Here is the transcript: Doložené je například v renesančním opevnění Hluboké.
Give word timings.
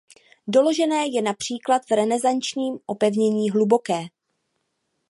Doložené 0.47 1.07
je 1.13 1.21
například 1.21 1.81
v 1.85 1.91
renesančním 1.91 2.79
opevnění 2.85 3.49
Hluboké. 3.51 4.05